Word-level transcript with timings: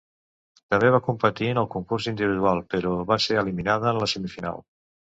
També 0.73 0.89
va 0.95 1.01
competir 1.07 1.51
en 1.55 1.61
el 1.63 1.69
concurs 1.77 2.09
individual, 2.13 2.65
però 2.75 2.97
va 3.15 3.23
ser 3.29 3.41
eliminada 3.45 3.93
en 3.97 4.05
la 4.07 4.13
semifinal. 4.19 4.69